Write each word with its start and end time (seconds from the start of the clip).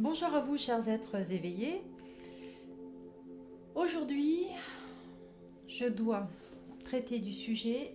Bonjour 0.00 0.34
à 0.34 0.40
vous, 0.40 0.56
chers 0.56 0.88
êtres 0.88 1.30
éveillés. 1.30 1.82
Aujourd'hui, 3.74 4.46
je 5.68 5.84
dois 5.84 6.26
traiter 6.82 7.18
du 7.18 7.34
sujet 7.34 7.94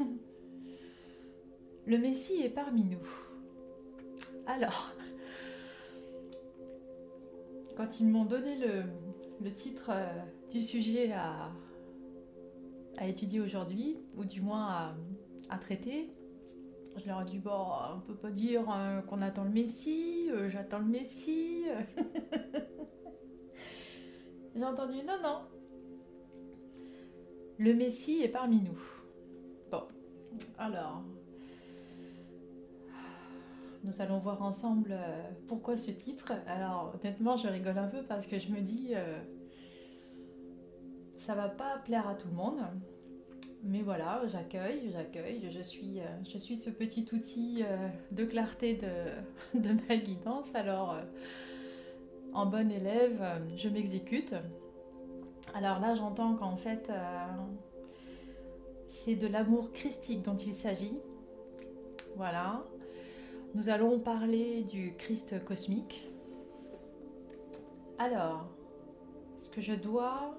Le 1.86 1.98
Messie 1.98 2.40
est 2.40 2.48
parmi 2.48 2.84
nous. 2.84 3.06
Alors, 4.46 4.94
quand 7.76 8.00
ils 8.00 8.06
m'ont 8.06 8.24
donné 8.24 8.56
le, 8.56 9.52
titre 9.52 9.90
euh, 9.92 10.08
du 10.50 10.62
sujet 10.62 11.12
à, 11.12 11.52
à 12.96 13.06
étudier 13.06 13.40
aujourd'hui, 13.42 13.98
ou 14.16 14.24
du 14.24 14.40
moins 14.40 14.96
à 15.50 15.58
traiter, 15.58 16.08
je 16.96 17.06
leur 17.06 17.22
ai 17.22 17.24
dit, 17.24 17.38
bon, 17.38 17.66
on 17.94 18.00
peut 18.00 18.14
pas 18.14 18.30
dire 18.30 18.64
euh, 18.70 19.00
qu'on 19.02 19.22
attend 19.22 19.44
le 19.44 19.50
Messie, 19.50 20.28
euh, 20.30 20.48
j'attends 20.48 20.80
le 20.80 20.86
Messie. 20.86 21.64
J'ai 24.56 24.64
entendu, 24.64 24.96
non, 25.06 25.18
non. 25.22 25.42
Le 27.58 27.74
Messie 27.74 28.22
est 28.22 28.28
parmi 28.28 28.60
nous. 28.60 28.80
Bon, 29.70 29.82
alors, 30.58 31.02
nous 33.84 34.00
allons 34.00 34.18
voir 34.18 34.42
ensemble 34.42 34.92
euh, 34.92 35.22
pourquoi 35.46 35.76
ce 35.76 35.90
titre. 35.90 36.32
Alors, 36.46 36.94
honnêtement, 36.94 37.36
je 37.36 37.48
rigole 37.48 37.78
un 37.78 37.88
peu 37.88 38.02
parce 38.02 38.26
que 38.26 38.38
je 38.38 38.48
me 38.48 38.60
dis, 38.60 38.94
ça 41.16 41.34
va 41.34 41.48
pas 41.48 41.78
plaire 41.78 42.08
à 42.08 42.14
tout 42.14 42.28
le 42.28 42.34
monde. 42.34 42.60
Mais 43.64 43.82
voilà, 43.82 44.22
j'accueille, 44.26 44.90
j'accueille, 44.92 45.50
je 45.50 45.60
suis, 45.60 46.00
euh, 46.00 46.38
suis 46.38 46.56
ce 46.56 46.70
petit 46.70 47.06
outil 47.12 47.64
euh, 47.64 47.88
de 48.12 48.24
clarté 48.24 48.74
de, 48.74 49.58
de 49.58 49.70
ma 49.88 49.96
guidance. 49.96 50.54
Alors, 50.54 50.94
euh, 50.94 51.02
en 52.32 52.46
bonne 52.46 52.70
élève, 52.70 53.20
je 53.56 53.68
m'exécute. 53.68 54.34
Alors 55.54 55.80
là, 55.80 55.94
j'entends 55.94 56.34
qu'en 56.36 56.56
fait, 56.56 56.90
c'est 58.88 59.16
de 59.16 59.26
l'amour 59.26 59.72
christique 59.72 60.22
dont 60.22 60.36
il 60.36 60.52
s'agit. 60.52 60.98
Voilà. 62.16 62.64
Nous 63.54 63.70
allons 63.70 63.98
parler 63.98 64.62
du 64.62 64.94
Christ 64.98 65.42
cosmique. 65.44 66.06
Alors, 67.98 68.46
ce 69.38 69.48
que 69.48 69.62
je 69.62 69.72
dois 69.72 70.38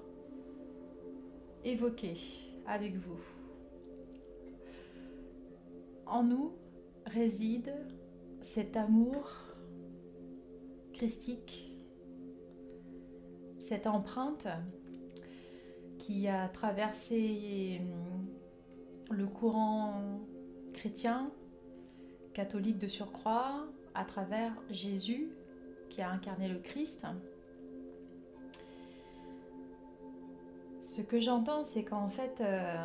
évoquer, 1.64 2.16
avec 2.70 2.96
vous. 2.96 3.18
En 6.06 6.22
nous 6.22 6.52
réside 7.06 7.74
cet 8.40 8.76
amour 8.76 9.30
christique, 10.92 11.72
cette 13.58 13.86
empreinte 13.86 14.48
qui 15.98 16.28
a 16.28 16.48
traversé 16.48 17.80
hum, 17.80 18.26
le 19.16 19.26
courant 19.26 20.20
chrétien, 20.72 21.30
catholique 22.32 22.78
de 22.78 22.86
surcroît, 22.86 23.66
à 23.94 24.04
travers 24.04 24.52
Jésus 24.70 25.28
qui 25.88 26.00
a 26.02 26.10
incarné 26.10 26.48
le 26.48 26.58
Christ 26.58 27.04
Ce 31.00 31.04
que 31.06 31.18
j'entends, 31.18 31.64
c'est 31.64 31.82
qu'en 31.82 32.10
fait, 32.10 32.42
euh, 32.42 32.76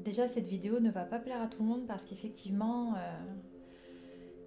déjà 0.00 0.28
cette 0.28 0.46
vidéo 0.46 0.78
ne 0.78 0.90
va 0.90 1.04
pas 1.04 1.18
plaire 1.18 1.40
à 1.40 1.46
tout 1.46 1.62
le 1.62 1.68
monde 1.70 1.86
parce 1.86 2.04
qu'effectivement, 2.04 2.92
euh, 2.92 2.98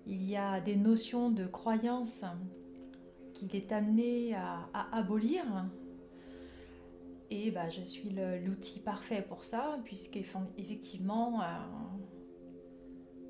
il 0.05 0.21
y 0.21 0.37
a 0.37 0.61
des 0.61 0.75
notions 0.75 1.31
de 1.31 1.47
croyance 1.47 2.25
qu'il 3.33 3.55
est 3.55 3.71
amené 3.71 4.35
à, 4.35 4.69
abolir. 4.91 5.45
Et 7.31 7.49
bah, 7.49 7.69
je 7.69 7.81
suis 7.81 8.11
l'outil 8.45 8.79
parfait 8.79 9.25
pour 9.27 9.43
ça, 9.43 9.79
puisqu'effectivement, 9.83 11.41
euh, 11.41 11.45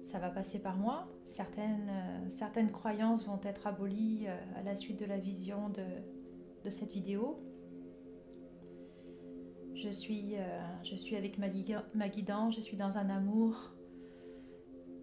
ça 0.03 0.19
va 0.19 0.30
passer 0.30 0.62
par 0.62 0.75
moi. 0.75 1.07
Certaines, 1.28 1.90
certaines 2.30 2.74
croyances 2.74 3.25
vont 3.25 3.40
être 3.46 3.68
abolies 3.68 4.28
à 4.28 4.63
la 4.63 4.75
suite 4.75 5.00
de 5.00 5.06
la 5.06 5.18
vision 5.18 5.69
de 5.69 6.69
cette 6.69 6.91
vidéo. 6.91 7.40
Je 9.77 9.89
suis, 9.89 10.35
euh, 10.35 10.59
je 10.83 10.95
suis 10.95 11.15
avec 11.15 11.38
ma, 11.38 11.47
ma 11.93 12.09
guidance, 12.09 12.55
je 12.55 12.61
suis 12.61 12.77
dans 12.77 12.97
un 12.97 13.09
amour, 13.11 13.75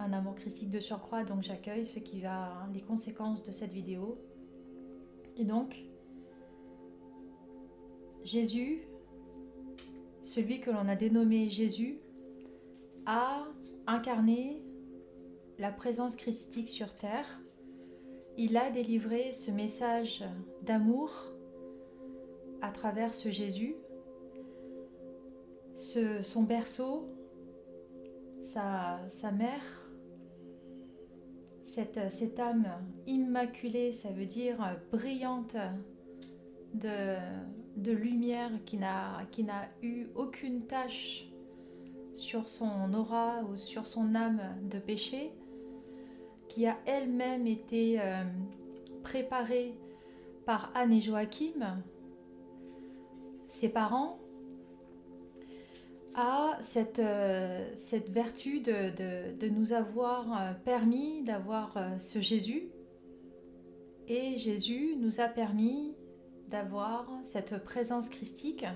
un 0.00 0.12
amour 0.12 0.34
christique 0.34 0.70
de 0.70 0.80
surcroît, 0.80 1.22
donc 1.22 1.44
j'accueille 1.44 1.86
ce 1.86 2.00
qui 2.00 2.20
va, 2.20 2.68
les 2.74 2.80
conséquences 2.80 3.44
de 3.44 3.52
cette 3.52 3.72
vidéo. 3.72 4.14
Et 5.36 5.44
donc, 5.44 5.76
Jésus, 8.24 8.82
celui 10.22 10.58
que 10.58 10.72
l'on 10.72 10.88
a 10.88 10.96
dénommé 10.96 11.48
Jésus, 11.48 12.00
a 13.06 13.44
incarné 13.86 14.60
la 15.58 15.70
présence 15.70 16.16
christique 16.16 16.68
sur 16.68 16.96
terre. 16.96 17.40
Il 18.36 18.56
a 18.56 18.70
délivré 18.70 19.30
ce 19.30 19.52
message 19.52 20.24
d'amour 20.62 21.32
à 22.60 22.70
travers 22.70 23.14
ce 23.14 23.30
Jésus 23.30 23.76
son 25.76 26.42
berceau, 26.42 27.08
sa, 28.40 29.00
mère, 29.32 29.88
cette, 31.62 32.38
âme 32.38 32.66
immaculée, 33.06 33.92
ça 33.92 34.10
veut 34.10 34.26
dire 34.26 34.58
brillante 34.92 35.56
de, 36.74 37.16
de 37.76 37.92
lumière 37.92 38.50
qui 38.64 38.76
n'a 38.78 39.68
eu 39.82 40.06
aucune 40.14 40.66
tache 40.66 41.28
sur 42.14 42.48
son 42.48 42.94
aura 42.94 43.42
ou 43.50 43.56
sur 43.56 43.86
son 43.86 44.14
âme 44.14 44.40
de 44.70 44.78
péché, 44.78 45.32
qui 46.48 46.66
a 46.66 46.76
elle-même 46.86 47.46
été 47.46 48.00
euh, 48.00 48.22
préparée 49.02 49.74
par 50.46 50.70
Anne 50.74 50.92
et 50.92 51.00
Joachim, 51.00 51.82
ses 53.48 53.68
parents, 53.68 54.18
a 56.14 56.56
cette, 56.60 56.98
euh, 56.98 57.68
cette 57.76 58.10
vertu 58.10 58.60
de, 58.60 59.48
nous 59.48 59.72
avoir 59.72 60.32
euh, 60.32 60.52
permis 60.64 61.22
d'avoir 61.22 61.76
euh, 61.76 61.98
ce 61.98 62.20
Jésus. 62.20 62.68
Et 64.06 64.36
Jésus 64.36 64.96
nous 64.98 65.20
a 65.20 65.28
permis 65.28 65.94
d'avoir 66.48 67.10
cette 67.22 67.64
présence 67.64 68.08
christique. 68.08 68.66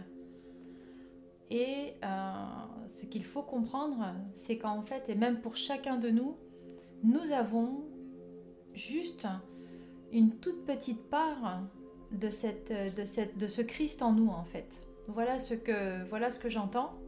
Et 1.50 1.94
ce 2.86 3.06
qu'il 3.06 3.24
faut 3.24 3.42
comprendre, 3.42 4.14
c'est 4.34 4.58
qu'en 4.58 4.82
fait, 4.82 5.08
et 5.08 5.14
même 5.14 5.40
pour 5.40 5.56
chacun 5.56 5.96
de 5.96 6.10
nous, 6.10 6.36
nous 7.04 7.32
avons 7.32 7.84
juste 8.74 9.26
une 10.12 10.30
toute 10.36 10.64
petite 10.64 11.08
part 11.08 11.62
de, 12.12 12.30
cette, 12.30 12.72
de, 12.72 13.04
cette, 13.04 13.36
de 13.38 13.46
ce 13.46 13.62
Christ 13.62 14.02
en 14.02 14.12
nous, 14.12 14.28
en 14.28 14.44
fait. 14.44 14.86
Voilà 15.06 15.38
ce 15.38 15.54
que, 15.54 16.06
voilà 16.08 16.30
ce 16.30 16.38
que 16.38 16.48
j'entends. 16.48 16.98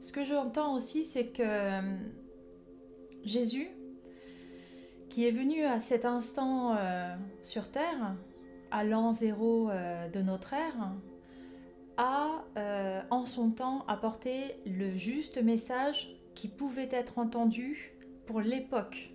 Ce 0.00 0.12
que 0.12 0.24
j'entends 0.24 0.74
aussi, 0.74 1.04
c'est 1.04 1.26
que 1.26 1.42
euh, 1.44 1.96
Jésus, 3.22 3.68
qui 5.10 5.26
est 5.26 5.30
venu 5.30 5.64
à 5.64 5.78
cet 5.78 6.06
instant 6.06 6.74
euh, 6.74 7.14
sur 7.42 7.70
Terre, 7.70 8.16
à 8.70 8.82
l'an 8.82 9.12
zéro 9.12 9.68
euh, 9.68 10.08
de 10.08 10.22
notre 10.22 10.54
ère, 10.54 10.92
a 11.98 12.44
en 13.10 13.26
son 13.26 13.50
temps 13.50 13.84
apporté 13.86 14.56
le 14.64 14.96
juste 14.96 15.42
message 15.42 16.16
qui 16.34 16.48
pouvait 16.48 16.88
être 16.90 17.18
entendu 17.18 17.92
pour 18.24 18.40
l'époque. 18.40 19.10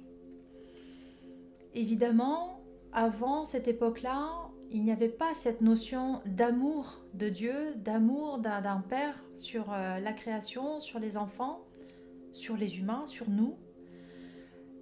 Évidemment, 1.73 2.61
avant 2.93 3.43
cette 3.43 3.67
époque-là, 3.67 4.44
il 4.71 4.83
n'y 4.83 4.91
avait 4.91 5.09
pas 5.09 5.33
cette 5.33 5.61
notion 5.61 6.21
d'amour 6.25 7.01
de 7.13 7.29
Dieu, 7.29 7.75
d'amour 7.75 8.39
d'un 8.39 8.81
Père 8.81 9.19
sur 9.35 9.71
euh, 9.71 9.99
la 9.99 10.13
création, 10.13 10.79
sur 10.79 10.99
les 10.99 11.17
enfants, 11.17 11.63
sur 12.33 12.57
les 12.57 12.79
humains, 12.79 13.05
sur 13.05 13.29
nous. 13.29 13.55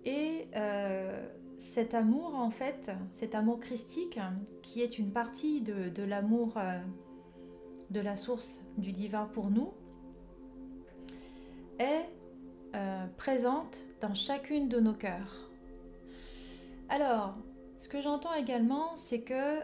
Et 0.06 0.48
euh, 0.56 1.28
cet 1.60 1.94
amour, 1.94 2.36
en 2.36 2.50
fait, 2.50 2.92
cet 3.12 3.36
amour 3.36 3.60
christique, 3.60 4.20
qui 4.62 4.82
est 4.82 4.98
une 4.98 5.12
partie 5.12 5.62
de, 5.62 6.04
l'amour 6.04 6.56
euh, 6.58 6.80
de 7.90 8.00
la 8.00 8.16
source 8.16 8.62
du 8.78 8.92
divin 8.92 9.26
pour 9.26 9.50
nous, 9.50 9.74
est 11.80 12.10
présente 13.18 13.86
dans 14.02 14.16
chacune 14.16 14.68
de 14.68 14.80
nos 14.80 14.94
cœurs. 14.94 15.52
Alors, 16.90 17.36
ce 17.76 17.90
que 17.90 18.02
j'entends 18.02 18.34
également, 18.34 18.96
c'est 18.96 19.22
que 19.22 19.60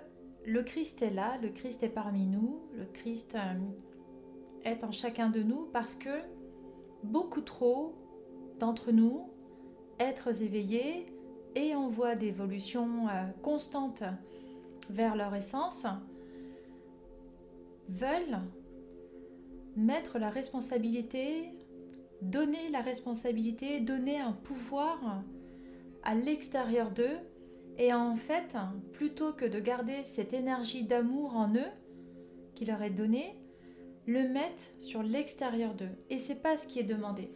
le 0.45 0.63
Christ 0.63 1.01
est 1.01 1.11
là, 1.11 1.37
le 1.41 1.49
Christ 1.49 1.83
est 1.83 1.89
parmi 1.89 2.25
nous, 2.25 2.61
le 2.73 2.85
Christ 2.85 3.35
euh, 3.35 3.59
est 4.63 4.83
en 4.83 4.91
chacun 4.91 5.29
de 5.29 5.43
nous 5.43 5.67
parce 5.71 5.95
que 5.95 6.21
beaucoup 7.03 7.41
trop 7.41 7.95
d'entre 8.59 8.91
nous, 8.91 9.29
êtres 9.99 10.41
éveillés, 10.41 11.05
et 11.55 11.75
en 11.75 11.89
voie 11.89 12.15
d'évolution 12.15 13.07
euh, 13.07 13.25
constante 13.41 14.03
vers 14.89 15.15
leur 15.15 15.33
essence, 15.35 15.85
veulent 17.89 18.39
mettre 19.75 20.19
la 20.19 20.29
responsabilité, 20.29 21.49
donner 22.21 22.69
la 22.71 22.81
responsabilité, 22.81 23.79
donner 23.79 24.19
un 24.19 24.33
pouvoir 24.33 25.23
à 26.03 26.15
l'extérieur 26.15 26.91
d'eux 26.91 27.17
et 27.79 27.93
en 27.93 28.17
fait, 28.17 28.57
plutôt 28.91 29.31
que 29.31 29.45
de 29.45 29.59
garder 29.59 30.03
cette 30.03 30.33
énergie 30.33 30.83
d'amour 30.83 31.35
en 31.35 31.55
eux 31.55 31.71
qui 32.53 32.65
leur 32.65 32.81
est 32.81 32.89
donnée, 32.89 33.39
le 34.05 34.27
mettent 34.27 34.75
sur 34.79 35.01
l'extérieur 35.01 35.73
d'eux. 35.73 35.95
Et 36.09 36.17
c'est 36.17 36.41
pas 36.41 36.57
ce 36.57 36.67
qui 36.67 36.79
est 36.79 36.83
demandé. 36.83 37.31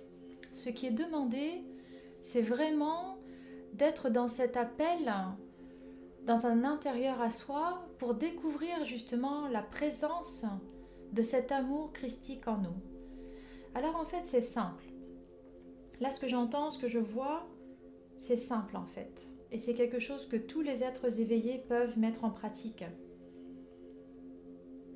Ce 0.51 0.69
qui 0.69 0.85
est 0.85 0.91
demandé, 0.91 1.63
c'est 2.19 2.41
vraiment 2.41 3.17
d'être 3.71 4.09
dans 4.09 4.27
cet 4.27 4.57
appel, 4.57 5.13
dans 6.25 6.45
un 6.45 6.65
intérieur 6.65 7.21
à 7.21 7.29
soi, 7.29 7.87
pour 7.97 8.13
découvrir 8.13 8.83
justement 8.83 9.47
la 9.47 9.61
présence 9.61 10.43
de 11.13 11.21
cet 11.21 11.53
amour 11.53 11.93
christique 11.93 12.49
en 12.49 12.57
nous. 12.57 12.75
Alors 13.75 13.95
en 13.95 14.05
fait, 14.05 14.23
c'est 14.25 14.41
simple. 14.41 14.83
Là, 16.01 16.11
ce 16.11 16.19
que 16.19 16.27
j'entends, 16.27 16.69
ce 16.69 16.79
que 16.79 16.89
je 16.89 16.99
vois, 16.99 17.47
c'est 18.17 18.35
simple 18.35 18.75
en 18.75 18.85
fait. 18.85 19.25
Et 19.53 19.59
c'est 19.59 19.75
quelque 19.75 19.99
chose 19.99 20.27
que 20.27 20.35
tous 20.35 20.61
les 20.61 20.83
êtres 20.83 21.19
éveillés 21.19 21.63
peuvent 21.69 21.99
mettre 21.99 22.25
en 22.25 22.31
pratique. 22.31 22.83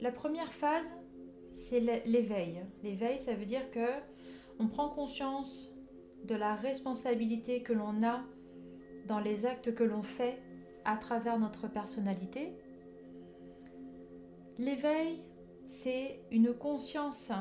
La 0.01 0.11
première 0.11 0.51
phase, 0.51 0.95
c'est 1.53 1.79
l'éveil. 1.79 2.63
L'éveil, 2.83 3.19
ça 3.19 3.35
veut 3.35 3.45
dire 3.45 3.69
que 3.69 3.87
on 4.59 4.67
prend 4.67 4.89
conscience 4.89 5.71
de 6.25 6.33
la 6.33 6.55
responsabilité 6.55 7.61
que 7.61 7.71
l'on 7.71 8.03
a 8.03 8.23
dans 9.05 9.19
les 9.19 9.45
actes 9.45 9.75
que 9.75 9.83
l'on 9.83 10.01
fait 10.01 10.41
à 10.85 10.97
travers 10.97 11.37
notre 11.37 11.67
personnalité. 11.67 12.57
L'éveil, 14.57 15.21
c'est 15.67 16.19
une 16.31 16.53
conscience 16.53 17.31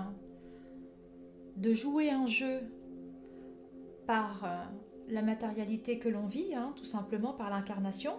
de 1.57 1.73
jouer 1.73 2.11
un 2.11 2.27
jeu 2.27 2.61
par 4.07 4.45
euh, 4.45 4.65
la 5.09 5.23
matérialité 5.23 5.99
que 5.99 6.09
l'on 6.09 6.27
vit, 6.27 6.55
hein, 6.55 6.73
tout 6.77 6.85
simplement 6.85 7.33
par 7.33 7.51
l'incarnation. 7.51 8.13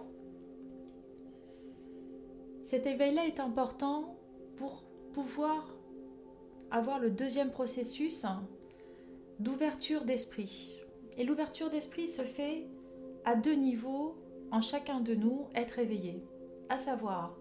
Cet 2.62 2.86
éveil-là 2.86 3.26
est 3.26 3.40
important 3.40 4.16
pour 4.56 4.84
pouvoir 5.12 5.74
avoir 6.70 6.98
le 6.98 7.10
deuxième 7.10 7.50
processus 7.50 8.26
d'ouverture 9.38 10.04
d'esprit. 10.04 10.82
Et 11.16 11.24
l'ouverture 11.24 11.70
d'esprit 11.70 12.06
se 12.06 12.22
fait 12.22 12.66
à 13.24 13.34
deux 13.34 13.54
niveaux 13.54 14.16
en 14.50 14.60
chacun 14.60 15.00
de 15.00 15.14
nous, 15.14 15.48
être 15.54 15.78
éveillé. 15.78 16.22
À 16.68 16.78
savoir, 16.78 17.38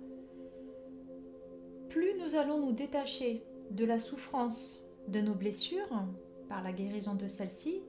plus 1.90 2.14
nous 2.20 2.36
allons 2.36 2.60
nous 2.60 2.72
détacher 2.72 3.44
de 3.72 3.86
la 3.86 4.00
souffrance 4.00 4.84
de 5.08 5.22
nos 5.22 5.36
blessures 5.36 6.06
par 6.50 6.64
la 6.64 6.72
guérison 6.72 7.16
de 7.16 7.28
celles-ci, 7.28 7.82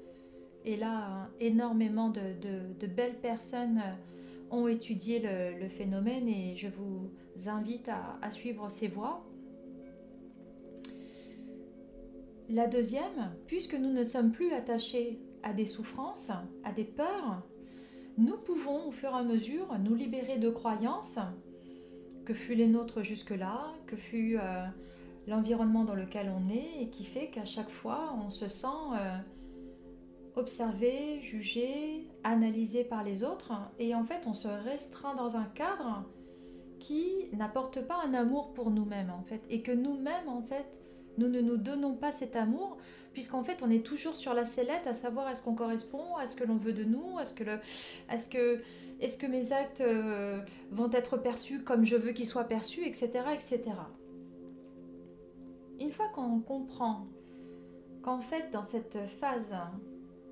et 0.69 0.77
là, 0.77 1.31
énormément 1.41 2.11
de, 2.11 2.87
belles 2.87 3.19
personnes 3.21 3.83
ont 4.51 4.69
étudié 4.69 5.19
le, 5.19 5.69
phénomène 5.69 6.29
et 6.29 6.57
je 6.57 6.69
vous 6.69 7.11
invite 7.49 7.89
à 7.89 8.31
suivre 8.31 8.69
ces 8.71 8.87
voies. 8.87 9.25
La 12.51 12.67
deuxième, 12.67 13.33
puisque 13.47 13.75
nous 13.75 13.93
ne 13.93 14.05
sommes 14.05 14.31
plus 14.31 14.53
attachés 14.53 15.19
à 15.43 15.53
des 15.53 15.67
souffrances, 15.67 16.33
à 16.65 16.73
des 16.73 16.85
peurs, 16.85 17.43
nous 18.19 18.37
pouvons 18.37 18.89
au 18.89 18.91
fur 18.91 19.11
et 19.11 19.19
à 19.19 19.23
mesure 19.23 19.79
nous 19.79 19.95
libérer 19.95 20.39
de 20.39 20.51
croyances 20.51 21.19
que 22.27 22.35
fut 22.35 22.55
les 22.55 22.67
nôtres 22.67 23.03
jusque-là, 23.03 23.75
que 23.87 23.97
fut 23.97 24.37
euh, 24.39 24.67
l'environnement 25.27 25.85
dans 25.85 25.95
lequel 25.95 26.31
on 26.31 26.51
est 26.51 26.83
et 26.83 26.89
qui 26.89 27.05
fait 27.05 27.29
qu'à 27.29 27.45
chaque 27.45 27.71
fois 27.71 28.15
on 28.23 28.29
se 28.29 28.49
sent 28.49 28.67
euh, 28.95 29.19
observé, 30.39 31.21
jugé, 31.21 32.09
analysé 32.25 32.85
par 32.85 33.05
les 33.05 33.25
autres 33.25 33.53
et 33.79 33.95
en 33.95 34.05
fait 34.05 34.27
on 34.27 34.35
se 34.35 34.49
restreint 34.49 35.15
dans 35.15 35.37
un 35.37 35.45
cadre 35.45 36.05
qui 36.79 37.29
n'apporte 37.33 37.83
pas 37.83 38.01
un 38.05 38.15
amour 38.15 38.55
pour 38.55 38.71
nous-mêmes 38.71 39.11
en 39.11 39.23
fait 39.23 39.43
et 39.51 39.63
que 39.63 39.73
nous-mêmes 39.73 40.29
en 40.29 40.43
fait 40.43 40.67
nous 41.19 41.29
ne 41.29 41.41
nous 41.41 41.57
donnons 41.57 41.95
pas 41.95 42.13
cet 42.13 42.37
amour, 42.37 42.79
puisqu'en 43.13 43.43
fait, 43.43 43.63
on 43.63 43.71
est 43.71 43.85
toujours 43.85 44.17
sur 44.17 44.35
la 44.35 44.45
sellette, 44.45 44.87
à 44.87 44.93
savoir 44.93 45.29
est-ce 45.29 45.43
qu'on 45.43 45.55
correspond 45.55 46.17
à 46.17 46.27
ce 46.27 46.37
que 46.37 46.45
l'on 46.45 46.57
veut 46.57 46.73
de 46.73 46.85
nous, 46.85 47.19
est-ce 47.19 47.35
que, 47.35 48.61
est-ce 49.01 49.19
que 49.19 49.27
mes 49.27 49.53
actes 49.53 49.81
euh, 49.81 50.41
vont 50.71 50.91
être 50.93 51.17
perçus 51.17 51.63
comme 51.65 51.85
je 51.85 51.97
veux 51.97 52.13
qu'ils 52.13 52.27
soient 52.27 52.45
perçus, 52.45 52.85
etc., 52.87 53.11
etc. 53.35 53.63
Une 55.81 55.91
fois 55.91 56.09
qu'on 56.15 56.41
comprend 56.41 57.07
qu'en 58.03 58.21
fait, 58.21 58.51
dans 58.53 58.65
cette 58.65 58.99
phase 59.21 59.57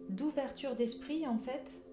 d'ouverture 0.09 0.75
d'esprit, 0.75 1.27
en 1.27 1.39
fait, 1.39 1.85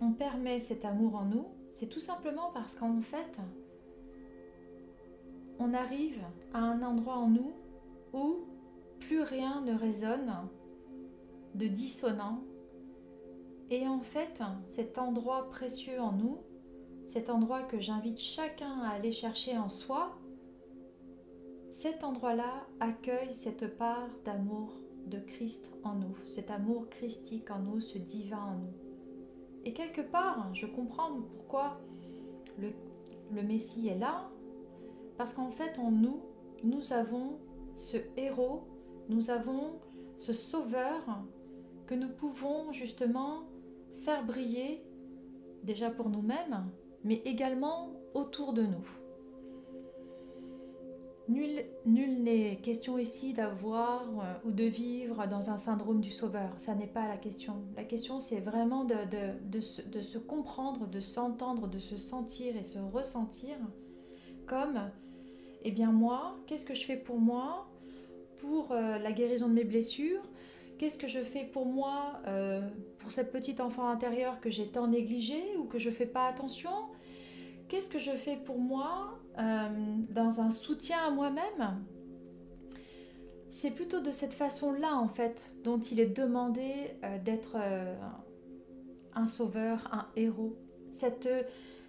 on 0.00 0.12
permet 0.12 0.60
cet 0.60 0.84
amour 0.84 1.16
en 1.16 1.24
nous, 1.24 1.46
c'est 1.70 1.88
tout 1.88 2.00
simplement 2.00 2.50
parce 2.52 2.76
qu'en 2.76 3.00
fait, 3.00 3.38
on 5.58 5.74
arrive 5.74 6.20
à 6.54 6.58
un 6.58 6.82
endroit 6.82 7.16
en 7.16 7.28
nous 7.28 7.52
où 8.12 8.44
plus 9.00 9.22
rien 9.22 9.60
ne 9.62 9.74
résonne 9.74 10.32
de 11.54 11.66
dissonant. 11.66 12.42
Et 13.70 13.86
en 13.86 14.00
fait, 14.00 14.42
cet 14.66 14.98
endroit 14.98 15.48
précieux 15.50 16.00
en 16.00 16.12
nous, 16.12 16.38
cet 17.04 17.30
endroit 17.30 17.62
que 17.62 17.80
j'invite 17.80 18.18
chacun 18.18 18.80
à 18.80 18.90
aller 18.90 19.12
chercher 19.12 19.58
en 19.58 19.68
soi, 19.68 20.16
cet 21.72 22.02
endroit-là 22.02 22.66
accueille 22.80 23.34
cette 23.34 23.76
part 23.76 24.08
d'amour 24.24 24.72
de 25.08 25.18
Christ 25.18 25.72
en 25.84 25.94
nous, 25.94 26.16
cet 26.26 26.50
amour 26.50 26.88
christique 26.88 27.50
en 27.50 27.60
nous, 27.60 27.80
ce 27.80 27.98
divin 27.98 28.38
en 28.38 28.56
nous. 28.58 28.72
Et 29.64 29.72
quelque 29.72 30.00
part, 30.00 30.54
je 30.54 30.66
comprends 30.66 31.20
pourquoi 31.36 31.80
le, 32.58 32.72
le 33.32 33.42
Messie 33.42 33.88
est 33.88 33.98
là, 33.98 34.30
parce 35.16 35.34
qu'en 35.34 35.50
fait, 35.50 35.78
en 35.78 35.90
nous, 35.90 36.20
nous 36.62 36.92
avons 36.92 37.38
ce 37.74 37.96
héros, 38.16 38.66
nous 39.08 39.30
avons 39.30 39.80
ce 40.16 40.32
sauveur 40.32 41.02
que 41.86 41.94
nous 41.94 42.08
pouvons 42.08 42.72
justement 42.72 43.44
faire 43.98 44.24
briller 44.24 44.84
déjà 45.62 45.90
pour 45.90 46.08
nous-mêmes, 46.08 46.70
mais 47.04 47.22
également 47.24 47.92
autour 48.14 48.52
de 48.52 48.62
nous. 48.62 48.97
Nul, 51.28 52.22
n'est 52.22 52.56
question 52.56 52.98
ici 52.98 53.34
d'avoir 53.34 54.02
euh, 54.02 54.48
ou 54.48 54.50
de 54.50 54.64
vivre 54.64 55.26
dans 55.26 55.50
un 55.50 55.58
syndrome 55.58 56.00
du 56.00 56.10
sauveur. 56.10 56.50
Ça 56.56 56.74
n'est 56.74 56.86
pas 56.86 57.06
la 57.06 57.18
question. 57.18 57.56
La 57.76 57.84
question, 57.84 58.18
c'est 58.18 58.40
vraiment 58.40 58.84
de, 58.84 59.60
se, 59.60 60.18
comprendre, 60.18 60.86
de 60.86 61.00
s'entendre, 61.00 61.68
de 61.68 61.78
se 61.78 61.98
sentir 61.98 62.56
et 62.56 62.62
se 62.62 62.78
ressentir 62.78 63.56
comme 64.46 64.80
eh 65.64 65.70
bien 65.70 65.92
moi, 65.92 66.36
qu'est-ce 66.46 66.64
que 66.64 66.74
je 66.74 66.84
fais 66.84 66.96
pour 66.96 67.20
moi, 67.20 67.68
pour 68.38 68.72
euh, 68.72 68.98
la 68.98 69.12
guérison 69.12 69.48
de 69.48 69.52
mes 69.52 69.64
blessures? 69.64 70.22
Qu'est-ce 70.78 70.96
que 70.96 71.08
je 71.08 71.18
fais 71.18 71.44
pour 71.44 71.66
moi, 71.66 72.20
euh, 72.26 72.66
pour 72.98 73.10
cette 73.10 73.32
petite 73.32 73.60
enfant 73.60 73.88
intérieure 73.88 74.40
que 74.40 74.48
j'ai 74.48 74.68
tant 74.68 74.86
négligée 74.86 75.56
ou 75.58 75.64
que 75.64 75.78
je 75.78 75.90
fais 75.90 76.06
pas 76.06 76.26
attention? 76.26 76.70
Qu'est-ce 77.68 77.90
que 77.90 77.98
je 77.98 78.12
fais 78.12 78.36
pour 78.36 78.58
moi 78.58 79.18
dans 79.38 80.40
un 80.40 80.50
soutien 80.50 80.98
à 81.06 81.10
moi-même 81.10 81.84
C'est 83.50 83.70
plutôt 83.70 84.00
de 84.00 84.10
cette 84.10 84.34
façon-là, 84.34 84.96
en 84.96 85.08
fait, 85.08 85.52
dont 85.64 85.78
il 85.78 86.00
est 86.00 86.06
demandé 86.06 86.96
d'être 87.24 87.56
un 89.14 89.26
sauveur, 89.26 89.88
un 89.92 90.06
héros. 90.16 90.56
Cette, 90.90 91.28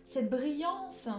cette 0.03 0.29
brillance 0.29 1.09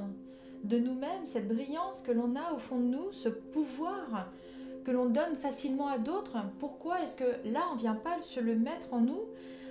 de 0.64 0.78
nous-mêmes, 0.78 1.24
cette 1.24 1.48
brillance 1.48 2.02
que 2.02 2.12
l'on 2.12 2.36
a 2.36 2.52
au 2.54 2.58
fond 2.58 2.78
de 2.78 2.84
nous, 2.84 3.12
ce 3.12 3.28
pouvoir 3.28 4.30
que 4.84 4.90
l'on 4.90 5.06
donne 5.06 5.36
facilement 5.36 5.88
à 5.88 5.98
d'autres, 5.98 6.38
pourquoi 6.58 7.02
est-ce 7.02 7.16
que 7.16 7.48
là 7.48 7.60
on 7.70 7.74
ne 7.74 7.80
vient 7.80 7.94
pas 7.94 8.20
se 8.22 8.40
le 8.40 8.56
mettre 8.56 8.92
en 8.92 9.00
nous, 9.00 9.20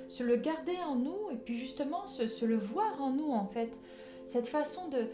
se 0.07 0.23
le 0.23 0.35
garder 0.35 0.77
en 0.87 0.95
nous 0.95 1.17
et 1.31 1.35
puis 1.35 1.57
justement 1.57 2.07
se, 2.07 2.45
le 2.45 2.55
voir 2.55 3.01
en 3.01 3.11
nous 3.11 3.31
en 3.31 3.45
fait? 3.45 3.79
Cette 4.25 4.47
façon 4.47 4.87
de, 4.89 5.07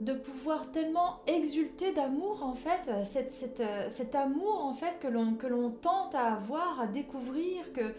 de 0.00 0.12
pouvoir 0.12 0.70
tellement 0.72 1.20
exulter 1.26 1.92
d'amour 1.92 2.42
en 2.42 2.54
fait, 2.54 2.90
cet 3.04 4.14
amour 4.14 4.64
en 4.64 4.74
fait 4.74 4.98
que 5.00 5.08
l'on, 5.08 5.34
que 5.34 5.46
l'on 5.46 5.70
tente 5.70 6.14
à 6.14 6.34
avoir, 6.34 6.80
à 6.80 6.86
découvrir, 6.86 7.72
que, 7.72 7.94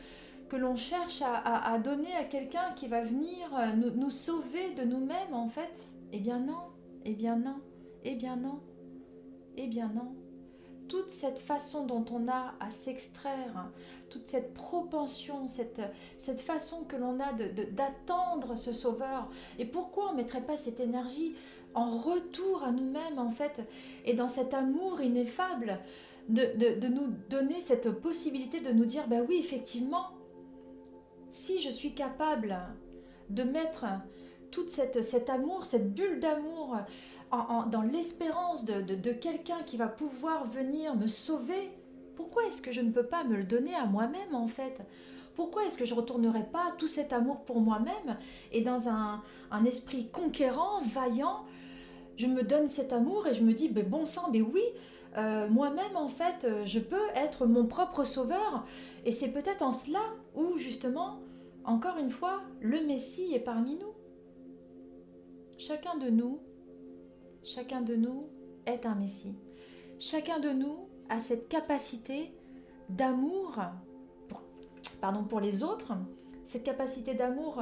que 0.50 0.56
l'on 0.56 0.76
cherche 0.76 1.22
à, 1.22 1.78
donner 1.80 2.14
à 2.16 2.26
quelqu'un 2.26 2.74
qui 2.76 2.88
va 2.88 3.02
venir 3.02 3.50
nous, 3.78 3.92
nous 3.92 4.10
sauver 4.10 4.72
de 4.76 4.84
nous-mêmes 4.84 5.34
en 5.34 5.48
fait. 5.48 5.90
Eh 6.12 6.20
bien 6.20 6.40
non, 6.40 6.62
eh 7.06 7.14
bien 7.14 7.38
non, 7.38 7.56
eh 8.04 8.16
bien 8.16 8.36
non, 8.36 8.60
eh 9.58 9.68
bien 9.68 9.92
non. 9.96 10.14
toute 10.88 11.10
cette 11.10 11.40
façon 11.40 11.86
dont 11.86 12.06
on 12.12 12.28
a 12.28 12.54
à 12.60 12.70
s'extraire, 12.70 13.72
toute 14.10 14.28
cette 14.28 14.54
propension, 14.54 15.48
cette, 15.48 15.82
cette 16.18 16.42
façon 16.42 16.84
que 16.84 16.96
l'on 16.96 17.20
a 17.20 17.34
d'attendre 17.72 18.52
de, 18.52 18.56
ce 18.56 18.74
sauveur. 18.74 19.28
Et 19.58 19.66
pourquoi 19.66 20.10
on 20.10 20.12
ne 20.12 20.18
mettrait 20.18 20.46
pas 20.46 20.56
cette 20.56 20.80
énergie 20.80 21.36
en 21.76 21.90
retour 21.90 22.64
à 22.64 22.72
nous-mêmes, 22.72 23.20
en 23.20 23.30
fait, 23.30 23.62
et 24.06 24.14
dans 24.14 24.28
cet 24.28 24.54
amour 24.54 25.02
ineffable, 25.02 25.80
de, 26.30 26.80
de, 26.80 26.88
nous 26.88 27.08
donner 27.30 27.60
cette 27.60 27.90
possibilité 28.00 28.62
de 28.62 28.72
nous 28.72 28.86
dire, 28.86 29.08
ben 29.08 29.26
oui, 29.28 29.38
effectivement, 29.40 30.08
si 31.30 31.62
je 31.62 31.70
suis 31.70 31.94
capable 31.94 32.58
de 33.30 33.44
mettre 33.44 33.86
toute 34.52 34.70
cette, 34.70 35.04
cet 35.04 35.30
amour, 35.30 35.66
cette 35.66 35.94
bulle 35.94 36.20
d'amour 36.20 36.78
dans 37.32 37.82
l'espérance 37.82 38.64
de, 38.64 38.82
de 38.82 39.12
quelqu'un 39.12 39.64
qui 39.66 39.76
va 39.76 39.88
pouvoir 39.88 40.48
venir 40.48 40.96
me 40.96 41.08
sauver, 41.08 41.72
pourquoi 42.16 42.46
est-ce 42.46 42.62
que 42.62 42.72
je 42.72 42.82
ne 42.82 42.92
peux 42.92 43.06
pas 43.06 43.24
me 43.24 43.36
le 43.36 43.44
donner 43.44 43.76
à 43.76 43.86
moi-même 43.86 44.36
en 44.36 44.48
fait? 44.48 44.80
Pourquoi 45.36 45.66
est-ce 45.66 45.78
que 45.78 45.86
je 45.86 45.96
ne 45.96 46.00
retournerai 46.00 46.44
pas 46.44 46.74
tout 46.78 46.88
cet 46.88 47.12
amour 47.12 47.42
pour 47.42 47.60
moi-même 47.60 48.18
et 48.52 48.62
dans 48.62 48.88
un, 48.88 49.24
un, 49.50 49.66
esprit 49.66 50.10
conquérant, 50.10 50.80
vaillant, 50.82 51.44
je 52.18 52.28
me 52.28 52.44
donne 52.44 52.68
cet 52.68 52.94
amour 52.94 53.28
et 53.28 53.34
je 53.34 53.44
me 53.44 53.54
dis, 53.54 53.70
ben 53.70 53.88
bon 53.88 54.06
sang, 54.06 54.30
mais 54.32 54.42
oui, 54.42 54.64
euh, 55.18 55.48
moi-même 55.50 55.96
en 55.96 56.08
fait, 56.08 56.48
je 56.66 56.80
peux 56.80 57.08
être 57.16 57.46
mon 57.46 57.66
propre 57.66 58.04
sauveur. 58.04 58.66
Et 59.06 59.12
c'est 59.12 59.30
peut-être 59.30 59.62
en 59.62 59.72
cela 59.72 60.02
où 60.36 60.58
justement, 60.58 61.20
encore 61.64 61.98
une 61.98 62.12
fois, 62.12 62.42
le 62.62 62.82
Messie 62.86 63.34
est 63.34 63.40
parmi 63.40 63.76
nous. 63.76 63.94
Chacun 65.58 65.98
de 65.98 66.10
nous, 66.10 66.40
chacun 67.44 67.82
de 67.82 67.96
nous 67.96 68.28
est 68.66 68.86
un 68.86 68.96
Messie. 68.96 69.36
Chacun 70.00 70.40
de 70.40 70.50
nous 70.50 70.88
a 71.10 71.20
cette 71.20 71.48
capacité 71.48 72.34
d'amour 72.90 73.60
pardon, 75.04 75.26
pour 75.26 75.42
les 75.42 75.64
autres, 75.64 75.92
cette 76.46 76.64
capacité 76.64 77.14
d'amour 77.14 77.62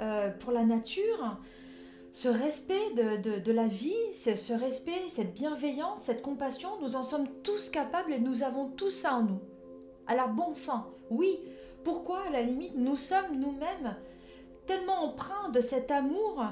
euh, 0.00 0.30
pour 0.30 0.52
la 0.52 0.64
nature, 0.64 1.38
ce 2.12 2.28
respect 2.28 2.92
de, 2.94 3.52
la 3.52 3.66
vie, 3.66 3.96
ce 4.12 4.52
respect, 4.52 5.08
cette 5.08 5.32
bienveillance, 5.32 6.02
cette 6.02 6.20
compassion, 6.20 6.68
nous 6.82 6.94
en 6.94 7.02
sommes 7.02 7.26
tous 7.42 7.70
capables 7.70 8.12
et 8.12 8.20
nous 8.20 8.42
avons 8.42 8.68
tout 8.68 8.90
ça 8.90 9.14
en 9.14 9.22
nous. 9.22 9.40
Alors 10.06 10.28
bon 10.28 10.54
sang, 10.54 10.90
oui, 11.10 11.38
pourquoi 11.84 12.24
à 12.28 12.30
la 12.30 12.42
limite 12.42 12.74
nous 12.76 12.96
sommes 12.96 13.38
nous-mêmes 13.38 13.96
tellement 14.66 15.04
empreints 15.04 15.48
de 15.48 15.62
cet 15.62 15.90
amour 15.90 16.44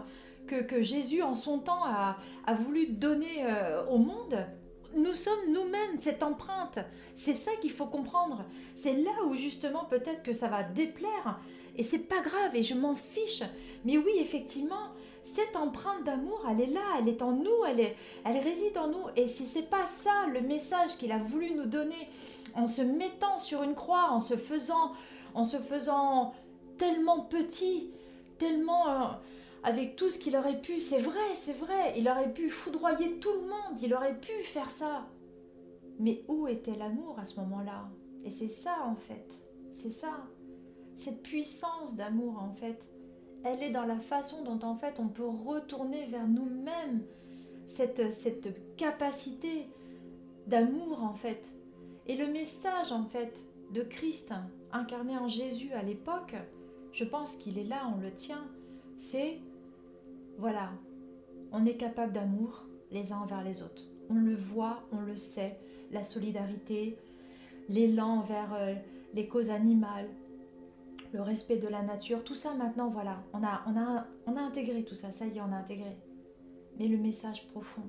que, 0.46 0.62
que 0.62 0.82
Jésus 0.82 1.22
en 1.22 1.34
son 1.34 1.58
temps 1.58 1.84
a, 1.84 2.16
a 2.46 2.54
voulu 2.54 2.86
donner 2.86 3.44
euh, 3.44 3.84
au 3.86 3.98
monde? 3.98 4.46
Nous 4.96 5.14
sommes 5.14 5.52
nous-mêmes 5.52 5.98
cette 5.98 6.22
empreinte. 6.22 6.78
C'est 7.14 7.34
ça 7.34 7.52
qu'il 7.60 7.70
faut 7.70 7.86
comprendre. 7.86 8.44
C'est 8.74 8.94
là 8.94 9.10
où 9.26 9.34
justement 9.34 9.84
peut-être 9.84 10.22
que 10.22 10.32
ça 10.32 10.48
va 10.48 10.62
déplaire 10.62 11.38
et 11.76 11.82
c'est 11.82 11.98
pas 11.98 12.22
grave 12.22 12.54
et 12.54 12.62
je 12.62 12.74
m'en 12.74 12.94
fiche. 12.94 13.42
Mais 13.84 13.98
oui, 13.98 14.12
effectivement, 14.18 14.90
cette 15.34 15.54
empreinte 15.54 16.04
d'amour, 16.04 16.44
elle 16.50 16.60
est 16.60 16.72
là, 16.72 16.80
elle 16.98 17.08
est 17.08 17.22
en 17.22 17.32
nous, 17.32 17.64
elle, 17.68 17.80
est, 17.80 17.96
elle 18.24 18.38
réside 18.38 18.76
en 18.76 18.88
nous. 18.88 19.04
Et 19.14 19.28
si 19.28 19.44
c'est 19.44 19.68
pas 19.70 19.86
ça 19.86 20.26
le 20.32 20.40
message 20.40 20.96
qu'il 20.96 21.12
a 21.12 21.18
voulu 21.18 21.52
nous 21.54 21.66
donner 21.66 22.08
en 22.54 22.66
se 22.66 22.82
mettant 22.82 23.38
sur 23.38 23.62
une 23.62 23.76
croix, 23.76 24.10
en 24.10 24.18
se 24.18 24.36
faisant, 24.36 24.92
en 25.34 25.44
se 25.44 25.58
faisant 25.58 26.34
tellement 26.78 27.20
petit, 27.20 27.90
tellement 28.38 28.88
euh, 28.88 29.06
avec 29.62 29.94
tout 29.94 30.10
ce 30.10 30.18
qu'il 30.18 30.36
aurait 30.36 30.60
pu, 30.60 30.80
c'est 30.80 31.00
vrai, 31.00 31.34
c'est 31.36 31.56
vrai, 31.56 31.94
il 31.96 32.08
aurait 32.08 32.32
pu 32.32 32.50
foudroyer 32.50 33.18
tout 33.20 33.32
le 33.32 33.42
monde, 33.42 33.80
il 33.80 33.94
aurait 33.94 34.18
pu 34.18 34.32
faire 34.42 34.70
ça. 34.70 35.06
Mais 36.00 36.24
où 36.26 36.48
était 36.48 36.76
l'amour 36.76 37.16
à 37.20 37.24
ce 37.24 37.38
moment-là? 37.40 37.88
Et 38.24 38.30
c'est 38.30 38.48
ça 38.48 38.74
en 38.84 38.96
fait, 38.96 39.28
c'est 39.72 39.92
ça, 39.92 40.26
cette 40.96 41.22
puissance 41.22 41.94
d'amour 41.94 42.42
en 42.42 42.52
fait 42.52 42.90
elle 43.44 43.62
est 43.62 43.70
dans 43.70 43.86
la 43.86 43.98
façon 43.98 44.42
dont 44.42 44.58
en 44.66 44.74
fait 44.74 45.00
on 45.00 45.08
peut 45.08 45.26
retourner 45.26 46.06
vers 46.06 46.28
nous-mêmes 46.28 47.02
cette, 47.66 48.12
cette 48.12 48.76
capacité 48.76 49.68
d'amour 50.46 51.02
en 51.02 51.14
fait. 51.14 51.54
Et 52.06 52.16
le 52.16 52.26
message 52.26 52.92
en 52.92 53.04
fait 53.04 53.46
de 53.72 53.82
Christ 53.82 54.34
incarné 54.72 55.16
en 55.16 55.28
Jésus 55.28 55.72
à 55.72 55.82
l'époque, 55.82 56.34
je 56.92 57.04
pense 57.04 57.36
qu'il 57.36 57.58
est 57.58 57.64
là, 57.64 57.82
on 57.94 58.00
le 58.00 58.12
tient, 58.12 58.46
c'est 58.96 59.38
voilà, 60.38 60.70
on 61.52 61.66
est 61.66 61.76
capable 61.76 62.12
d'amour 62.12 62.64
les 62.90 63.12
uns 63.12 63.18
envers 63.18 63.44
les 63.44 63.62
autres. 63.62 63.84
On 64.08 64.14
le 64.14 64.34
voit, 64.34 64.82
on 64.92 65.00
le 65.00 65.16
sait, 65.16 65.58
la 65.92 66.02
solidarité, 66.02 66.96
l'élan 67.68 68.20
vers 68.20 68.54
euh, 68.54 68.74
les 69.14 69.28
causes 69.28 69.50
animales, 69.50 70.08
le 71.12 71.22
respect 71.22 71.56
de 71.56 71.68
la 71.68 71.82
nature, 71.82 72.22
tout 72.24 72.34
ça 72.34 72.54
maintenant, 72.54 72.88
voilà, 72.88 73.22
on 73.32 73.42
a, 73.42 73.62
on 73.66 73.76
a, 73.76 74.06
on 74.26 74.36
a 74.36 74.40
intégré 74.40 74.84
tout 74.84 74.94
ça, 74.94 75.10
ça 75.10 75.26
y 75.26 75.38
est, 75.38 75.40
on 75.40 75.52
a 75.52 75.56
intégré. 75.56 75.96
Mais 76.78 76.86
le 76.86 76.96
message 76.96 77.48
profond. 77.48 77.82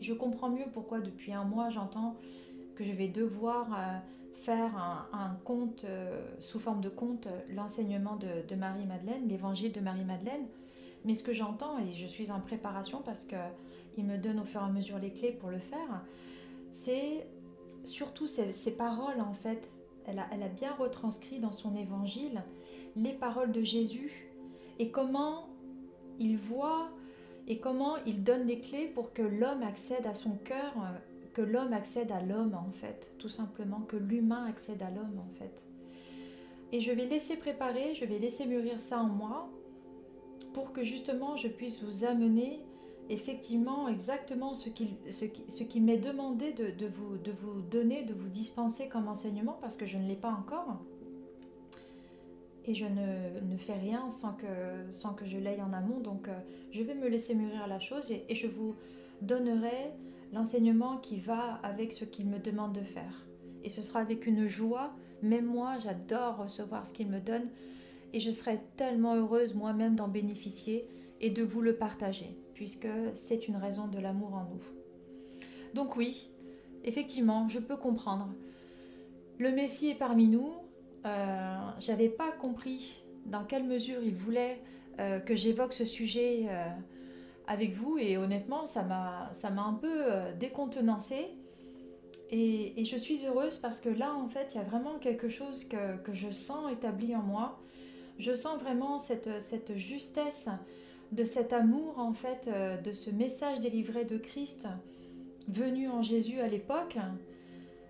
Et 0.00 0.04
je 0.04 0.14
comprends 0.14 0.50
mieux 0.50 0.66
pourquoi 0.72 1.00
depuis 1.00 1.32
un 1.32 1.44
mois 1.44 1.70
j'entends 1.70 2.16
que 2.76 2.84
je 2.84 2.92
vais 2.92 3.08
devoir 3.08 3.68
euh, 3.72 3.98
faire 4.34 4.76
un, 5.12 5.36
conte, 5.44 5.84
euh, 5.84 6.24
sous 6.38 6.60
forme 6.60 6.80
de 6.80 6.88
conte, 6.88 7.28
l'enseignement 7.50 8.16
de, 8.16 8.54
Marie-Madeleine, 8.54 9.28
l'évangile 9.28 9.72
de 9.72 9.80
Marie-Madeleine. 9.80 10.46
Mais 11.04 11.14
ce 11.14 11.22
que 11.22 11.32
j'entends, 11.32 11.78
et 11.78 11.92
je 11.92 12.06
suis 12.06 12.30
en 12.30 12.40
préparation 12.40 13.02
parce 13.04 13.24
qu'il 13.24 14.04
me 14.04 14.16
donne 14.16 14.38
au 14.38 14.44
fur 14.44 14.60
et 14.60 14.64
à 14.64 14.68
mesure 14.68 14.98
les 14.98 15.12
clés 15.12 15.32
pour 15.32 15.50
le 15.50 15.58
faire, 15.58 16.04
c'est 16.70 17.26
surtout 17.84 18.26
ces, 18.26 18.52
ces 18.52 18.76
paroles 18.76 19.20
en 19.20 19.32
fait 19.32 19.70
elle 20.10 20.42
a, 20.42 20.48
bien 20.48 20.72
retranscrit 20.72 21.38
dans 21.38 21.52
son 21.52 21.76
évangile 21.76 22.42
les 22.96 23.12
paroles 23.12 23.52
de 23.52 23.62
Jésus 23.62 24.30
et 24.78 24.90
comment 24.90 25.48
il 26.18 26.36
voit 26.36 26.88
et 27.46 27.58
comment 27.58 27.96
il 28.06 28.22
donne 28.22 28.46
les 28.46 28.60
clés 28.60 28.86
pour 28.86 29.12
que 29.12 29.22
l'homme 29.22 29.62
accède 29.62 30.06
à 30.06 30.14
son 30.14 30.36
cœur, 30.44 30.74
que 31.32 31.42
l'homme 31.42 31.72
accède 31.72 32.12
à 32.12 32.20
l'homme 32.20 32.54
en 32.54 32.70
fait, 32.70 33.14
tout 33.18 33.28
simplement, 33.28 33.80
que 33.80 33.96
l'humain 33.96 34.46
accède 34.46 34.82
à 34.82 34.90
l'homme 34.90 35.18
en 35.18 35.38
fait. 35.38 35.66
Et 36.72 36.80
je 36.80 36.92
vais 36.92 37.06
laisser 37.06 37.36
préparer, 37.36 37.94
je 37.94 38.04
vais 38.04 38.18
laisser 38.18 38.46
mûrir 38.46 38.80
ça 38.80 39.00
en 39.00 39.08
moi 39.08 39.48
pour 40.52 40.72
que 40.72 40.84
justement 40.84 41.36
je 41.36 41.48
puisse 41.48 41.82
vous 41.82 42.04
amener 42.04 42.60
effectivement 43.10 43.88
exactement 43.88 44.54
ce 44.54 44.70
qui, 44.70 44.96
ce 45.10 45.24
qui, 45.24 45.42
ce 45.48 45.64
qui 45.64 45.80
m'est 45.80 45.98
demandé 45.98 46.52
de, 46.52 46.86
vous, 46.86 47.16
donner, 47.70 48.04
de 48.04 48.14
vous 48.14 48.28
dispenser 48.28 48.88
comme 48.88 49.08
enseignement, 49.08 49.58
parce 49.60 49.76
que 49.76 49.84
je 49.84 49.98
ne 49.98 50.06
l'ai 50.06 50.16
pas 50.16 50.30
encore. 50.30 50.80
Et 52.66 52.74
je 52.74 52.86
ne, 52.86 53.56
fais 53.58 53.74
rien 53.74 54.08
sans 54.08 54.34
que, 54.34 54.46
sans 54.90 55.12
que 55.12 55.26
je 55.26 55.38
l'aille 55.38 55.60
en 55.60 55.72
amont. 55.72 55.98
Donc 55.98 56.28
euh, 56.28 56.38
je 56.70 56.84
vais 56.84 56.94
me 56.94 57.08
laisser 57.08 57.34
mûrir 57.34 57.66
la 57.66 57.80
chose 57.80 58.12
et, 58.12 58.24
et 58.28 58.34
je 58.34 58.46
vous 58.46 58.76
donnerai 59.22 59.90
l'enseignement 60.32 60.98
qui 60.98 61.18
va 61.18 61.54
avec 61.64 61.92
ce 61.92 62.04
qu'il 62.04 62.26
me 62.26 62.38
demande 62.38 62.72
de 62.72 62.82
faire. 62.82 63.26
Et 63.64 63.70
ce 63.70 63.82
sera 63.82 64.00
avec 64.00 64.26
une 64.26 64.46
joie. 64.46 64.92
Même 65.22 65.46
moi, 65.46 65.78
j'adore 65.78 66.36
recevoir 66.36 66.86
ce 66.86 66.92
qu'il 66.92 67.08
me 67.08 67.18
donne. 67.18 67.48
Et 68.12 68.20
je 68.20 68.30
serai 68.30 68.60
tellement 68.76 69.16
heureuse 69.16 69.54
moi-même 69.54 69.96
d'en 69.96 70.08
bénéficier 70.08 70.86
et 71.20 71.30
de 71.30 71.42
vous 71.42 71.60
le 71.60 71.74
partager 71.74 72.36
puisque 72.60 72.88
c'est 73.14 73.48
une 73.48 73.56
raison 73.56 73.88
de 73.88 73.98
l'amour 73.98 74.34
en 74.34 74.44
nous. 74.44 74.62
Donc 75.72 75.96
oui, 75.96 76.28
effectivement, 76.84 77.48
je 77.48 77.58
peux 77.58 77.78
comprendre. 77.78 78.28
Le 79.38 79.50
Messie 79.50 79.88
est 79.88 79.94
parmi 79.94 80.28
nous. 80.28 80.52
Euh, 81.06 81.56
J'avais 81.78 82.10
pas 82.10 82.30
compris 82.32 83.02
dans 83.24 83.44
quelle 83.44 83.64
mesure 83.64 84.02
il 84.02 84.14
voulait 84.14 84.60
euh, 84.98 85.20
que 85.20 85.34
j'évoque 85.34 85.72
ce 85.72 85.86
sujet 85.86 86.48
euh, 86.50 86.66
avec 87.46 87.72
vous 87.72 87.96
et 87.96 88.18
honnêtement, 88.18 88.66
ça 88.66 88.82
m'a 88.82 89.30
un 89.42 89.78
peu 89.80 90.12
euh, 90.12 90.34
décontenancé. 90.34 91.28
Et, 92.30 92.84
je 92.84 92.96
suis 92.96 93.24
heureuse 93.24 93.56
parce 93.56 93.80
que 93.80 93.88
là, 93.88 94.14
en 94.14 94.28
fait, 94.28 94.52
il 94.54 94.58
y 94.58 94.60
a 94.60 94.64
vraiment 94.64 94.98
quelque 94.98 95.30
chose 95.30 95.64
que, 95.64 96.12
je 96.12 96.30
sens 96.30 96.70
établi 96.70 97.16
en 97.16 97.22
moi. 97.22 97.58
Je 98.18 98.34
sens 98.34 98.60
vraiment 98.60 98.98
cette 98.98 99.78
justesse 99.78 100.50
de 101.12 101.24
cet 101.24 101.52
amour, 101.52 101.98
en 101.98 102.12
fait, 102.12 102.48
euh, 102.48 102.76
de 102.80 102.92
ce 102.92 103.10
message 103.10 103.60
délivré 103.60 104.04
de 104.04 104.16
Christ 104.16 104.68
venu 105.48 105.88
en 105.88 106.02
Jésus 106.02 106.40
à 106.40 106.46
l'époque. 106.46 106.98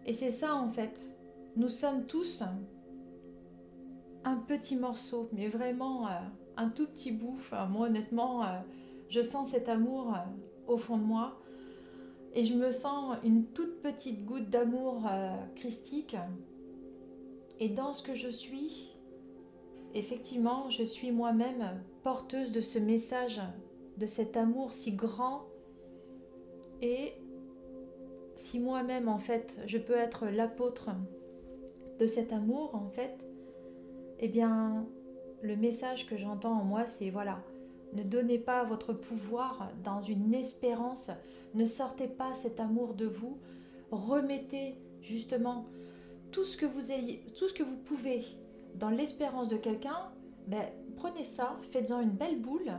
Et 0.07 0.15
c'est 0.15 0.31
ça, 0.31 0.55
en 0.55 0.71
fait. 0.71 1.15
Nous 1.57 1.69
sommes 1.69 2.07
tous 2.07 2.43
un 4.25 4.37
petit 4.37 4.77
morceau, 4.77 5.29
mais 5.33 5.49
vraiment 5.49 6.07
euh, 6.07 6.11
un 6.57 6.71
tout 6.71 6.87
petit 6.87 7.13
bout. 7.13 7.39
moi, 7.69 7.89
honnêtement, 7.89 8.43
euh, 8.45 8.47
je 9.09 9.21
sens 9.21 9.51
cet 9.51 9.69
amour 9.69 10.15
au 10.67 10.79
fond 10.79 10.97
de 10.97 11.05
moi. 11.05 11.39
Et 12.33 12.45
je 12.45 12.55
me 12.55 12.71
sens 12.71 13.17
une 13.25 13.45
toute 13.47 13.83
petite 13.83 14.25
goutte 14.25 14.49
d'amour 14.51 15.03
christique. 15.57 16.17
Et 17.59 17.69
dans 17.69 17.93
ce 17.93 18.05
que 18.05 18.15
je 18.15 18.29
suis, 18.29 18.95
effectivement, 19.95 20.71
je 20.71 20.85
suis 20.85 21.11
moi-même 21.11 21.83
porteuse 22.03 22.53
de 22.53 22.61
ce 22.61 22.79
message, 22.79 23.41
de 23.97 24.07
cet 24.07 24.37
amour 24.37 24.73
si 24.73 24.93
grand. 24.93 25.47
Et 26.83 27.13
si 28.37 28.59
moi-même, 28.59 29.09
en 29.09 29.19
fait, 29.19 29.61
je 29.67 29.79
peux 29.79 29.97
être 29.97 30.27
l'apôtre 30.27 30.91
de 31.99 32.07
cet 32.07 32.33
amour, 32.33 32.75
en 32.75 32.89
fait, 32.89 33.19
eh 34.19 34.29
bien, 34.29 34.87
le 35.43 35.57
message 35.57 36.07
que 36.07 36.17
j'entends 36.17 36.59
en 36.61 36.65
moi, 36.65 36.87
c'est 36.87 37.11
voilà, 37.11 37.43
ne 37.93 38.03
donnez 38.03 38.39
pas 38.39 38.65
votre 38.65 38.93
pouvoir 38.93 39.71
dans 39.85 40.03
une 40.03 40.35
espérance, 40.35 41.11
ne 41.55 41.65
sortez 41.65 42.09
pas 42.09 42.35
cet 42.35 42.61
amour 42.61 42.95
de 42.95 43.07
vous, 43.07 43.39
remettez 43.91 44.77
justement 45.03 45.67
tout 46.31 46.45
ce 46.45 46.57
que 46.57 46.67
vous 46.67 46.93
ayez, 46.93 47.25
tout 47.37 47.49
ce 47.49 47.55
que 47.55 47.63
vous 47.63 47.77
pouvez 47.77 48.23
dans 48.77 48.91
l'espérance 48.91 49.49
de 49.49 49.57
quelqu'un, 49.57 50.13
ben, 50.47 50.65
prenez 51.01 51.23
ça, 51.23 51.57
faites-en 51.71 52.03
une 52.03 52.11
belle 52.11 52.41
boule 52.41 52.73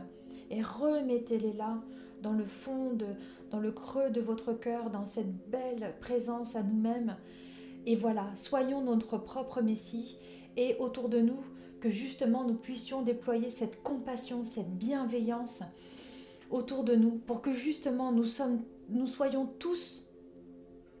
et 0.48 0.62
remettez-les 0.62 1.52
là 1.52 1.82
dans 2.22 2.32
le 2.32 2.44
fond, 2.44 2.92
de, 2.92 3.06
dans 3.50 3.58
le 3.58 3.72
creux 3.72 4.10
de 4.10 4.20
votre 4.20 4.52
cœur, 4.52 4.90
dans 4.90 5.04
cette 5.04 5.50
belle 5.50 5.94
présence 6.00 6.54
à 6.54 6.62
nous-mêmes. 6.62 7.16
Et 7.84 7.96
voilà, 7.96 8.30
soyons 8.34 8.80
notre 8.80 9.18
propre 9.18 9.60
Messie 9.60 10.18
et 10.56 10.76
autour 10.78 11.08
de 11.08 11.20
nous, 11.20 11.40
que 11.80 11.90
justement 11.90 12.44
nous 12.44 12.54
puissions 12.54 13.02
déployer 13.02 13.50
cette 13.50 13.82
compassion, 13.82 14.44
cette 14.44 14.78
bienveillance 14.78 15.64
autour 16.48 16.84
de 16.84 16.94
nous, 16.94 17.18
pour 17.26 17.42
que 17.42 17.52
justement 17.52 18.12
nous, 18.12 19.06
soyons 19.06 19.46
tous 19.58 20.06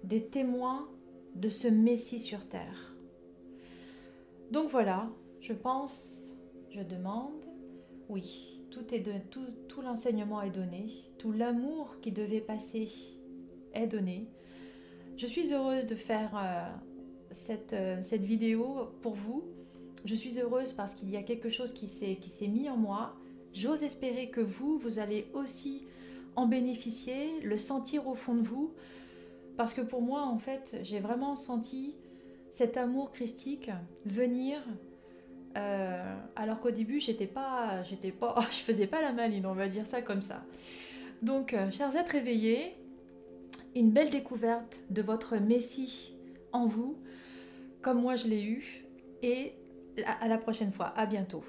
des 0.02 0.24
témoins 0.24 0.88
de 1.36 1.50
ce 1.50 1.68
Messie 1.68 2.18
sur 2.18 2.48
terre. 2.48 2.96
Donc 4.50 4.70
voilà, 4.70 5.08
je 5.40 5.52
pense, 5.52 6.31
je 6.74 6.82
demande, 6.82 7.44
oui, 8.08 8.62
tout, 8.70 8.84
tout, 9.68 9.82
l'enseignement 9.82 10.42
est 10.42 10.50
donné, 10.50 10.86
tout 11.18 11.32
l'amour 11.32 11.96
qui 12.00 12.12
devait 12.12 12.40
passer 12.40 12.88
est 13.74 13.86
donné. 13.86 14.26
Je 15.16 15.26
suis 15.26 15.52
heureuse 15.52 15.86
de 15.86 15.94
faire 15.94 16.30
euh, 16.36 16.68
cette, 17.30 17.74
euh, 17.74 18.00
cette 18.00 18.22
vidéo 18.22 18.88
pour 19.02 19.14
vous 19.14 19.44
je 20.04 20.14
suis 20.14 20.38
heureuse 20.40 20.72
parce 20.72 20.94
qu'il 20.94 21.10
y 21.10 21.16
a 21.16 21.22
quelque 21.22 21.48
chose 21.48 21.72
qui 21.72 21.86
s'est 21.88 22.48
mis 22.48 22.68
en 22.68 22.76
moi. 22.76 23.14
J'ose 23.52 23.82
espérer 23.82 24.30
que 24.30 24.40
vous, 24.40 24.78
vous 24.78 24.98
allez 24.98 25.28
aussi 25.32 25.82
en 26.34 26.46
bénéficier, 26.46 27.40
le 27.42 27.56
sentir 27.56 28.08
au 28.08 28.14
fond 28.14 28.34
de 28.34 28.42
vous. 28.42 28.72
Parce 29.56 29.74
que 29.74 29.80
pour 29.80 30.02
moi, 30.02 30.22
en 30.22 30.38
fait, 30.38 30.78
j'ai 30.82 30.98
vraiment 30.98 31.36
senti 31.36 31.94
cet 32.50 32.76
amour 32.76 33.12
christique 33.12 33.70
venir 34.06 34.58
euh, 35.56 36.16
alors 36.36 36.60
qu'au 36.60 36.70
début, 36.70 37.00
j'étais 37.00 37.26
pas, 37.26 37.82
j'étais 37.82 38.12
pas, 38.12 38.34
je 38.50 38.56
faisais 38.56 38.86
pas 38.86 39.00
la 39.00 39.12
maline, 39.12 39.46
on 39.46 39.54
va 39.54 39.68
dire 39.68 39.86
ça 39.86 40.02
comme 40.02 40.22
ça. 40.22 40.44
Donc, 41.20 41.54
euh, 41.54 41.70
chers 41.70 41.94
êtres 41.96 42.14
éveillés, 42.14 42.76
une 43.74 43.90
belle 43.90 44.10
découverte 44.10 44.82
de 44.90 45.02
votre 45.02 45.36
Messie 45.36 46.14
en 46.52 46.66
vous, 46.66 46.98
comme 47.80 48.00
moi 48.00 48.16
je 48.16 48.28
l'ai 48.28 48.42
eu, 48.44 48.84
et 49.22 49.54
à 50.20 50.28
la 50.28 50.38
prochaine 50.38 50.72
fois. 50.72 50.86
À 50.96 51.06
bientôt. 51.06 51.44